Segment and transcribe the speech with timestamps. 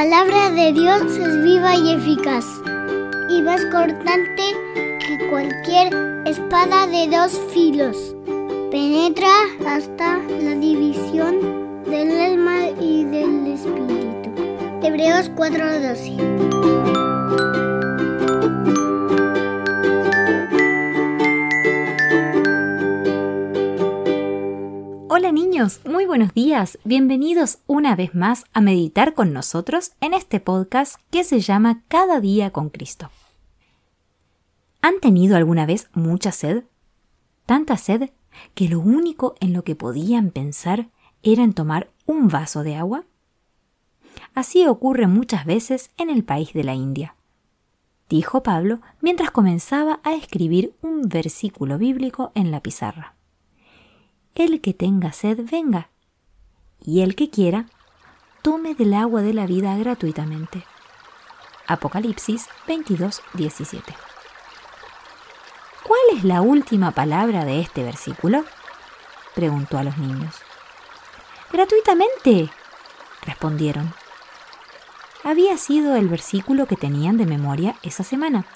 [0.00, 2.46] palabra de Dios es viva y eficaz
[3.28, 5.92] y más cortante que cualquier
[6.24, 8.16] espada de dos filos.
[8.70, 9.28] Penetra
[9.66, 14.30] hasta la división del alma y del espíritu.
[14.82, 16.79] Hebreos 4:12.
[25.84, 26.78] Muy buenos días.
[26.84, 32.18] Bienvenidos una vez más a meditar con nosotros en este podcast que se llama Cada
[32.18, 33.10] día con Cristo.
[34.80, 36.64] ¿Han tenido alguna vez mucha sed?
[37.44, 38.08] Tanta sed
[38.54, 40.88] que lo único en lo que podían pensar
[41.22, 43.04] era en tomar un vaso de agua.
[44.34, 47.16] Así ocurre muchas veces en el país de la India,
[48.08, 53.19] dijo Pablo mientras comenzaba a escribir un versículo bíblico en la pizarra.
[54.40, 55.90] El que tenga sed, venga,
[56.80, 57.66] y el que quiera,
[58.40, 60.64] tome del agua de la vida gratuitamente.
[61.66, 63.94] Apocalipsis 22, 17.
[65.82, 68.46] ¿Cuál es la última palabra de este versículo?
[69.34, 70.36] preguntó a los niños.
[71.52, 72.48] Gratuitamente,
[73.20, 73.92] respondieron.
[75.22, 78.46] Había sido el versículo que tenían de memoria esa semana,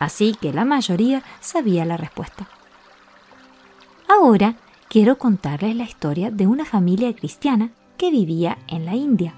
[0.00, 2.48] así que la mayoría sabía la respuesta.
[4.08, 4.56] Ahora
[4.94, 9.34] quiero contarles la historia de una familia cristiana que vivía en la India.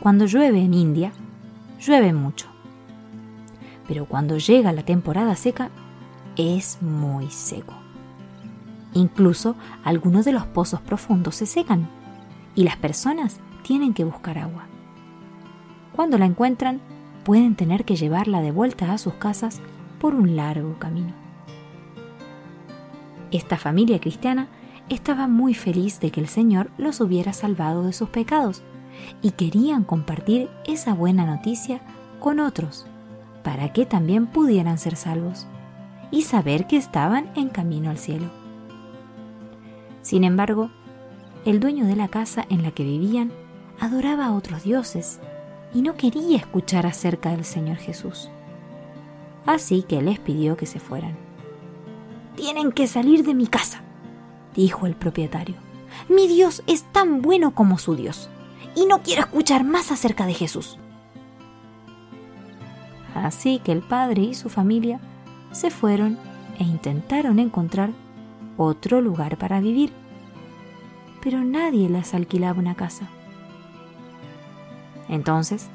[0.00, 1.12] Cuando llueve en India,
[1.78, 2.48] llueve mucho.
[3.86, 5.70] Pero cuando llega la temporada seca,
[6.36, 7.74] es muy seco.
[8.92, 9.54] Incluso
[9.84, 11.88] algunos de los pozos profundos se secan
[12.56, 14.64] y las personas tienen que buscar agua.
[15.94, 16.80] Cuando la encuentran,
[17.22, 19.60] pueden tener que llevarla de vuelta a sus casas
[20.00, 21.29] por un largo camino.
[23.30, 24.48] Esta familia cristiana
[24.88, 28.62] estaba muy feliz de que el Señor los hubiera salvado de sus pecados
[29.22, 31.80] y querían compartir esa buena noticia
[32.18, 32.86] con otros
[33.44, 35.46] para que también pudieran ser salvos
[36.10, 38.26] y saber que estaban en camino al cielo.
[40.02, 40.70] Sin embargo,
[41.44, 43.32] el dueño de la casa en la que vivían
[43.78, 45.20] adoraba a otros dioses
[45.72, 48.28] y no quería escuchar acerca del Señor Jesús.
[49.46, 51.29] Así que les pidió que se fueran.
[52.40, 53.82] Tienen que salir de mi casa,
[54.56, 55.56] dijo el propietario.
[56.08, 58.30] Mi Dios es tan bueno como su Dios,
[58.74, 60.78] y no quiero escuchar más acerca de Jesús.
[63.14, 65.00] Así que el padre y su familia
[65.52, 66.16] se fueron
[66.58, 67.90] e intentaron encontrar
[68.56, 69.92] otro lugar para vivir,
[71.22, 73.06] pero nadie les alquilaba una casa.
[75.10, 75.68] Entonces,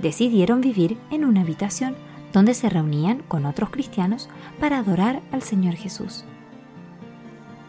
[0.00, 1.96] decidieron vivir en una habitación
[2.32, 4.28] donde se reunían con otros cristianos
[4.60, 6.24] para adorar al Señor Jesús.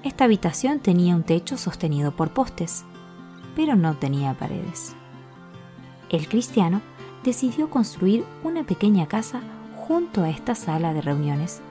[0.04, 2.86] Esta habitación tenía un techo sostenido por postes,
[3.56, 4.96] pero no tenía paredes.
[6.10, 6.82] El cristiano
[7.24, 9.42] decidió construir una pequeña casa
[9.76, 11.62] junto a esta sala de reuniones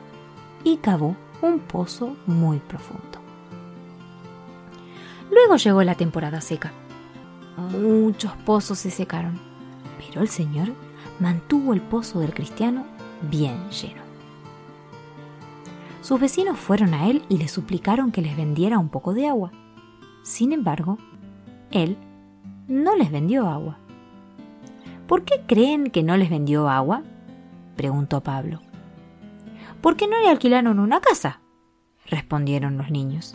[0.64, 3.20] y cavó un pozo muy profundo.
[5.30, 6.72] Luego llegó la temporada seca.
[7.56, 9.40] Muchos pozos se secaron,
[9.98, 10.68] pero el Señor
[11.20, 12.84] mantuvo el pozo del cristiano
[13.22, 14.02] bien lleno.
[16.02, 19.50] Sus vecinos fueron a él y le suplicaron que les vendiera un poco de agua.
[20.22, 20.98] Sin embargo,
[21.72, 21.96] él
[22.68, 23.78] no les vendió agua.
[25.06, 27.02] ¿Por qué creen que no les vendió agua?
[27.76, 28.60] preguntó Pablo.
[29.80, 31.40] ¿Por qué no le alquilaron una casa?
[32.06, 33.34] respondieron los niños.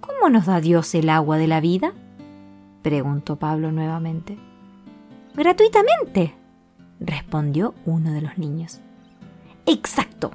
[0.00, 1.92] ¿Cómo nos da Dios el agua de la vida?
[2.82, 4.38] preguntó Pablo nuevamente.
[5.34, 6.34] Gratuitamente,
[7.00, 8.80] respondió uno de los niños.
[9.66, 10.30] Exacto.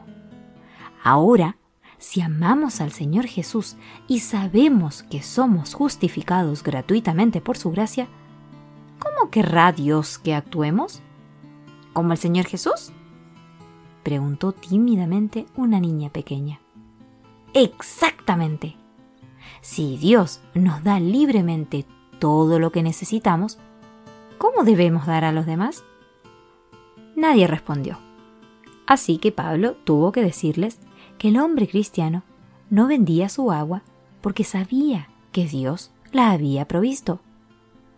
[1.03, 1.55] Ahora,
[1.97, 8.07] si amamos al Señor Jesús y sabemos que somos justificados gratuitamente por su gracia,
[8.99, 11.01] ¿cómo querrá Dios que actuemos?
[11.93, 12.91] ¿Como el Señor Jesús?
[14.03, 16.59] preguntó tímidamente una niña pequeña.
[17.53, 18.75] Exactamente.
[19.61, 21.85] Si Dios nos da libremente
[22.19, 23.59] todo lo que necesitamos,
[24.39, 25.83] ¿cómo debemos dar a los demás?
[27.15, 27.99] Nadie respondió.
[28.87, 30.79] Así que Pablo tuvo que decirles
[31.19, 32.23] que el hombre cristiano
[32.71, 33.83] no vendía su agua
[34.21, 37.19] porque sabía que Dios la había provisto.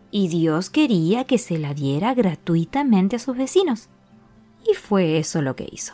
[0.09, 3.87] Y Dios quería que se la diera gratuitamente a sus vecinos.
[4.69, 5.93] Y fue eso lo que hizo.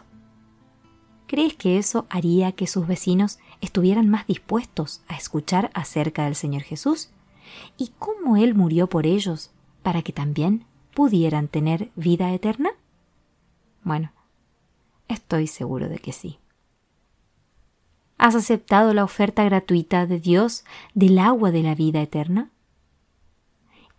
[1.28, 6.64] ¿Crees que eso haría que sus vecinos estuvieran más dispuestos a escuchar acerca del Señor
[6.64, 7.10] Jesús?
[7.78, 9.52] ¿Y cómo Él murió por ellos
[9.88, 12.72] para que también pudieran tener vida eterna?
[13.84, 14.12] Bueno,
[15.08, 16.40] estoy seguro de que sí.
[18.18, 22.50] ¿Has aceptado la oferta gratuita de Dios del agua de la vida eterna?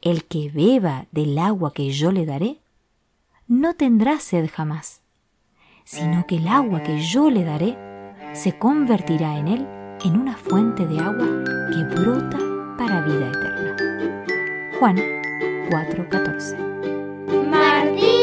[0.03, 2.59] El que beba del agua que yo le daré,
[3.47, 5.01] no tendrá sed jamás,
[5.85, 7.79] sino que el agua que yo le daré
[8.35, 9.67] se convertirá en él
[10.05, 11.27] en una fuente de agua
[11.71, 12.39] que brota
[12.77, 14.79] para vida eterna.
[14.79, 15.18] Juan
[15.71, 16.57] 4:14
[17.51, 18.18] Martín.